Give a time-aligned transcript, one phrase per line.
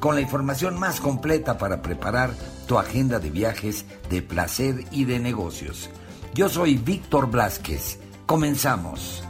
[0.00, 2.30] con la información más completa para preparar
[2.66, 5.90] tu agenda de viajes de placer y de negocios.
[6.34, 7.98] Yo soy Víctor Blasquez.
[8.26, 9.24] Comenzamos.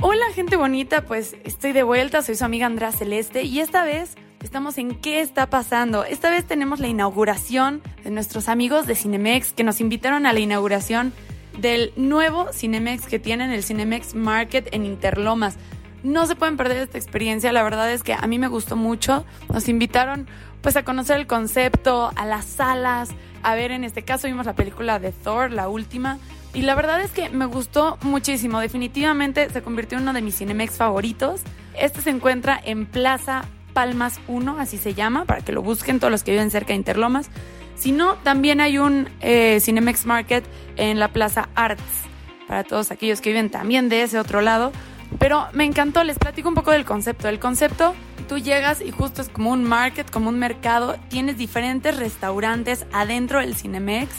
[0.00, 4.14] Hola gente bonita, pues estoy de vuelta, soy su amiga Andrea Celeste y esta vez
[4.42, 6.04] estamos en ¿Qué está pasando?
[6.04, 10.40] Esta vez tenemos la inauguración de nuestros amigos de Cinemex que nos invitaron a la
[10.40, 11.12] inauguración
[11.60, 15.56] del nuevo Cinemex que tienen, el Cinemex Market en Interlomas.
[16.02, 19.24] No se pueden perder esta experiencia, la verdad es que a mí me gustó mucho.
[19.52, 20.28] Nos invitaron
[20.62, 23.10] pues a conocer el concepto, a las salas,
[23.42, 26.18] a ver en este caso vimos la película de Thor, la última,
[26.54, 28.60] y la verdad es que me gustó muchísimo.
[28.60, 31.42] Definitivamente se convirtió en uno de mis Cinemex favoritos.
[31.78, 36.10] Este se encuentra en Plaza Palmas 1, así se llama, para que lo busquen todos
[36.10, 37.30] los que viven cerca de Interlomas.
[37.78, 40.44] Si no, también hay un eh, Cinemex Market
[40.76, 41.82] en la Plaza Arts,
[42.48, 44.72] para todos aquellos que viven también de ese otro lado.
[45.18, 47.28] Pero me encantó, les platico un poco del concepto.
[47.28, 47.94] El concepto,
[48.28, 53.40] tú llegas y justo es como un market, como un mercado, tienes diferentes restaurantes adentro
[53.40, 54.10] del Cinemex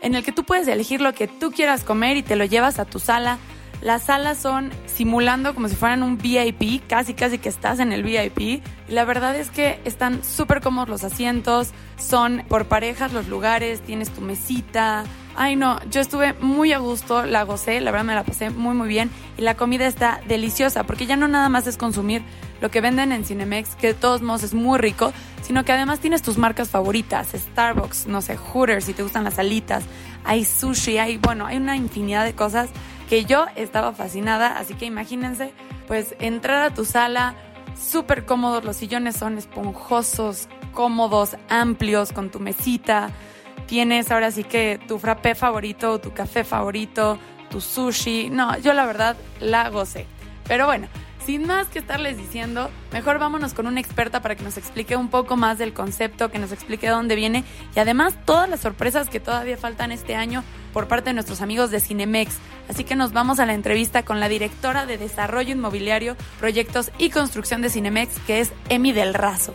[0.00, 2.78] en el que tú puedes elegir lo que tú quieras comer y te lo llevas
[2.78, 3.38] a tu sala.
[3.80, 8.02] Las salas son simulando como si fueran un VIP, casi casi que estás en el
[8.02, 13.82] VIP la verdad es que están súper cómodos los asientos, son por parejas los lugares,
[13.82, 15.04] tienes tu mesita.
[15.36, 18.74] Ay no, yo estuve muy a gusto, la gocé, la verdad me la pasé muy
[18.74, 22.22] muy bien y la comida está deliciosa porque ya no nada más es consumir
[22.60, 26.00] lo que venden en Cinemex, que de todos modos es muy rico, sino que además
[26.00, 29.84] tienes tus marcas favoritas, Starbucks, no sé, Hooters si te gustan las alitas,
[30.24, 32.70] hay sushi, hay, bueno, hay una infinidad de cosas
[33.08, 35.52] que yo estaba fascinada, así que imagínense,
[35.86, 37.34] pues entrar a tu sala,
[37.76, 43.10] súper cómodos, los sillones son esponjosos, cómodos, amplios, con tu mesita.
[43.66, 47.18] Tienes ahora sí que tu frappé favorito, tu café favorito,
[47.50, 48.30] tu sushi.
[48.30, 50.06] No, yo la verdad la gocé.
[50.46, 50.88] Pero bueno,
[51.28, 55.08] sin más que estarles diciendo, mejor vámonos con una experta para que nos explique un
[55.08, 57.44] poco más del concepto, que nos explique de dónde viene
[57.76, 60.42] y además todas las sorpresas que todavía faltan este año
[60.72, 62.38] por parte de nuestros amigos de Cinemex.
[62.68, 67.10] Así que nos vamos a la entrevista con la directora de Desarrollo Inmobiliario, Proyectos y
[67.10, 69.54] Construcción de Cinemex, que es Emi del Razo.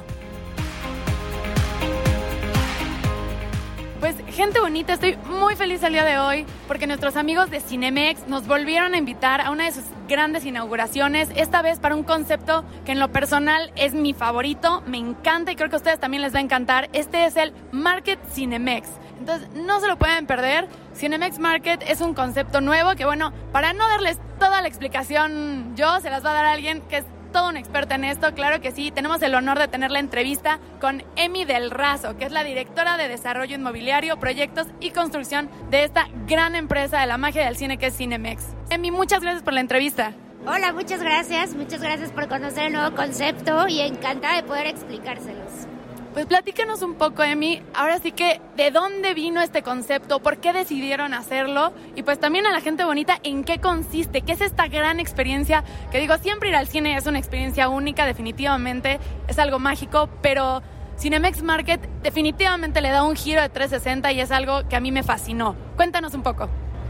[3.99, 8.27] Pues gente bonita, estoy muy feliz el día de hoy porque nuestros amigos de Cinemex
[8.27, 12.65] nos volvieron a invitar a una de sus grandes inauguraciones, esta vez para un concepto
[12.83, 16.21] que en lo personal es mi favorito, me encanta y creo que a ustedes también
[16.21, 16.89] les va a encantar.
[16.91, 18.89] Este es el Market Cinemex.
[19.23, 20.67] Entonces no se lo pueden perder.
[20.97, 26.01] Cinemex Market es un concepto nuevo que bueno, para no darles toda la explicación yo,
[26.01, 28.73] se las va a dar alguien que es todo un experto en esto, claro que
[28.73, 28.91] sí.
[28.91, 32.97] Tenemos el honor de tener la entrevista con Emi del Razo, que es la directora
[32.97, 37.77] de Desarrollo Inmobiliario, Proyectos y Construcción de esta gran empresa de la magia del cine
[37.77, 38.43] que es Cinemex.
[38.71, 40.11] Emi, muchas gracias por la entrevista.
[40.45, 41.55] Hola, muchas gracias.
[41.55, 45.72] Muchas gracias por conocer el nuevo concepto y encantada de poder explicárselos.
[46.13, 50.53] Pues platícanos un poco, Emi, ahora sí que de dónde vino este concepto, por qué
[50.53, 54.67] decidieron hacerlo y pues también a la gente bonita en qué consiste, qué es esta
[54.67, 59.57] gran experiencia, que digo, siempre ir al cine es una experiencia única, definitivamente, es algo
[59.57, 60.61] mágico, pero
[60.99, 64.91] Cinemex Market definitivamente le da un giro de 360 y es algo que a mí
[64.91, 65.55] me fascinó.
[65.75, 66.47] Cuéntanos un poco.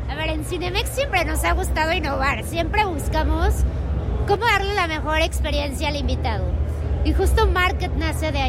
[0.09, 3.53] A ver, en Cinemex siempre nos ha gustado innovar, siempre buscamos
[4.27, 6.43] cómo darle la mejor experiencia al invitado.
[7.05, 8.39] Y justo Market nace de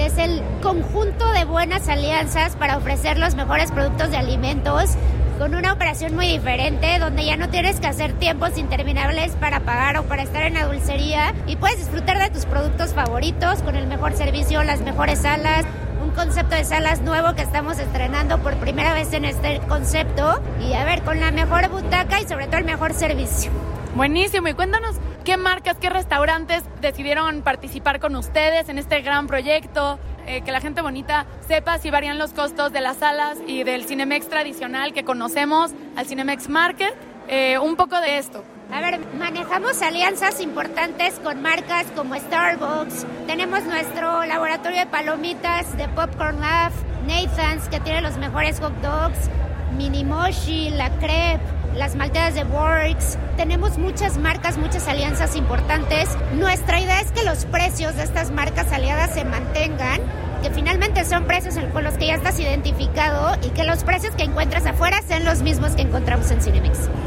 [0.00, 4.92] que es el conjunto de buenas alianzas para ofrecer los mejores productos de alimentos
[5.38, 9.98] con una operación muy diferente, donde ya no tienes que hacer tiempos interminables para pagar
[9.98, 13.86] o para estar en la dulcería y puedes disfrutar de tus productos favoritos con el
[13.88, 15.66] mejor servicio, las mejores salas,
[16.02, 20.72] un concepto de salas nuevo que estamos estrenando por primera vez en este concepto y
[20.72, 23.50] a ver, con la mejor butaca y sobre todo el mejor servicio.
[23.94, 29.98] Buenísimo, y cuéntanos qué marcas, qué restaurantes decidieron participar con ustedes en este gran proyecto,
[30.26, 33.84] eh, que la gente bonita sepa si varían los costos de las salas y del
[33.84, 36.94] Cinemex tradicional que conocemos al Cinemex Market,
[37.28, 38.44] eh, un poco de esto.
[38.72, 45.88] A ver, manejamos alianzas importantes con marcas como Starbucks, tenemos nuestro laboratorio de palomitas de
[45.88, 46.72] Popcorn Lab,
[47.06, 49.28] Nathan's que tiene los mejores hot dogs,
[49.76, 51.40] Minimoshi, La Crepe,
[51.74, 56.08] las malteadas de Works, tenemos muchas marcas, muchas alianzas importantes.
[56.34, 60.00] Nuestra idea es que los precios de estas marcas aliadas se mantengan
[60.42, 64.24] que finalmente son precios con los que ya estás identificado y que los precios que
[64.24, 66.09] encuentras afuera sean los mismos que encontramos.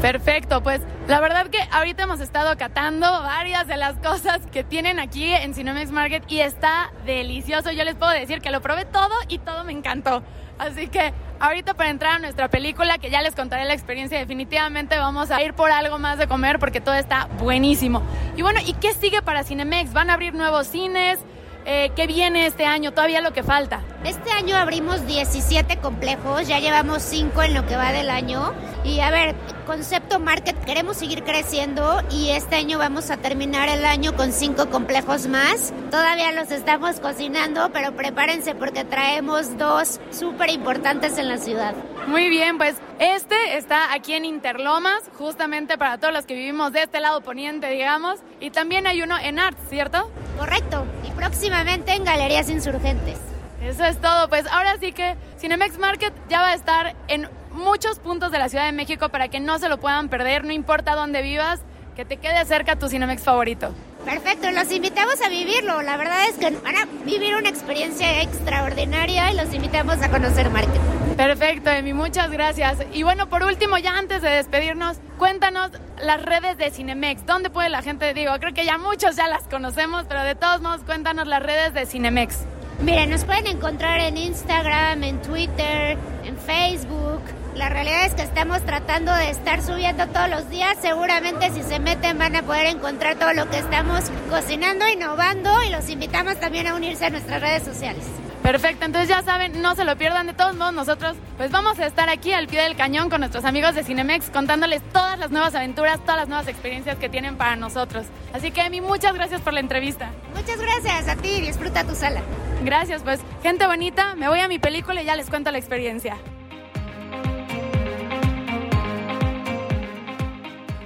[0.04, 5.00] Perfecto, pues la verdad que ahorita hemos estado catando varias de las cosas que tienen
[5.00, 7.72] aquí en Cinemex Market y está delicioso.
[7.72, 10.22] Yo les puedo decir que lo probé todo y todo me encantó.
[10.58, 14.98] Así que ahorita para entrar a nuestra película, que ya les contaré la experiencia, definitivamente
[14.98, 18.02] vamos a ir por algo más de comer porque todo está buenísimo.
[18.36, 19.94] Y bueno, ¿y qué sigue para Cinemex?
[19.94, 21.18] ¿Van a abrir nuevos cines?
[21.66, 23.80] eh, qué viene este año, todavía lo que falta.
[24.04, 28.52] Este año abrimos 17 complejos, ya llevamos 5 en lo que va del año.
[28.84, 29.34] Y a ver,
[29.64, 34.70] concepto market, queremos seguir creciendo y este año vamos a terminar el año con 5
[34.70, 35.72] complejos más.
[35.90, 41.74] Todavía los estamos cocinando, pero prepárense porque traemos dos súper importantes en la ciudad.
[42.06, 46.82] Muy bien, pues este está aquí en Interlomas, justamente para todos los que vivimos de
[46.82, 48.20] este lado poniente, digamos.
[48.40, 50.10] Y también hay uno en Arts, ¿cierto?
[50.38, 53.18] Correcto, y próximamente en Galerías Insurgentes.
[53.62, 57.98] Eso es todo, pues ahora sí que Cinemex Market ya va a estar en muchos
[57.98, 60.94] puntos de la Ciudad de México para que no se lo puedan perder, no importa
[60.94, 61.60] dónde vivas,
[61.96, 63.72] que te quede cerca tu Cinemex favorito.
[64.04, 65.80] Perfecto, los invitamos a vivirlo.
[65.80, 70.50] La verdad es que van a vivir una experiencia extraordinaria y los invitamos a conocer
[70.50, 70.80] Market.
[71.16, 72.78] Perfecto, Emi, muchas gracias.
[72.92, 75.70] Y bueno, por último, ya antes de despedirnos, cuéntanos
[76.02, 77.24] las redes de Cinemex.
[77.24, 78.12] ¿Dónde puede la gente?
[78.12, 81.72] Digo, creo que ya muchos ya las conocemos, pero de todos modos, cuéntanos las redes
[81.72, 82.40] de Cinemex.
[82.82, 87.22] Miren, nos pueden encontrar en Instagram, en Twitter, en Facebook.
[87.54, 90.76] La realidad es que estamos tratando de estar subiendo todos los días.
[90.82, 95.70] Seguramente si se meten van a poder encontrar todo lo que estamos cocinando, innovando y
[95.70, 98.04] los invitamos también a unirse a nuestras redes sociales.
[98.42, 100.26] Perfecto, entonces ya saben, no se lo pierdan.
[100.26, 103.44] De todos modos, nosotros pues vamos a estar aquí al pie del cañón con nuestros
[103.44, 107.54] amigos de Cinemex contándoles todas las nuevas aventuras, todas las nuevas experiencias que tienen para
[107.54, 108.04] nosotros.
[108.32, 110.10] Así que, Emi, muchas gracias por la entrevista.
[110.34, 112.20] Muchas gracias a ti, disfruta tu sala.
[112.64, 116.16] Gracias, pues, gente bonita, me voy a mi película y ya les cuento la experiencia.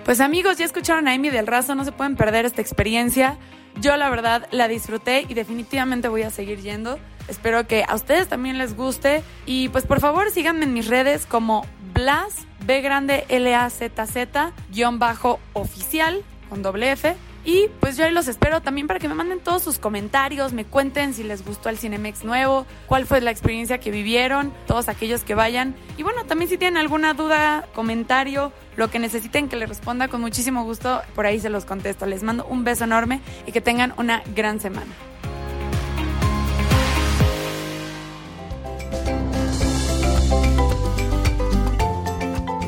[0.09, 3.37] Pues amigos, ya escucharon a Amy del Razo, no se pueden perder esta experiencia.
[3.79, 6.99] Yo la verdad la disfruté y definitivamente voy a seguir yendo.
[7.29, 9.23] Espero que a ustedes también les guste.
[9.45, 14.07] Y pues por favor síganme en mis redes como Blas, B grande L A Z
[14.07, 17.15] Z, guion bajo oficial, con doble F.
[17.49, 20.67] Y pues yo ahí los espero también para que me manden todos sus comentarios, me
[20.67, 25.25] cuenten si les gustó el Cinemex nuevo, cuál fue la experiencia que vivieron, todos aquellos
[25.25, 25.75] que vayan.
[25.97, 30.21] Y bueno, también si tienen alguna duda, comentario, lo que necesiten que les responda con
[30.21, 32.05] muchísimo gusto, por ahí se los contesto.
[32.05, 34.93] Les mando un beso enorme y que tengan una gran semana.